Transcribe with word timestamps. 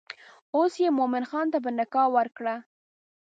اوس 0.55 0.73
یې 0.83 0.89
مومن 0.97 1.23
خان 1.29 1.47
ته 1.53 1.57
په 1.63 1.69
نکاح 1.79 2.07
ورکړه. 2.15 2.55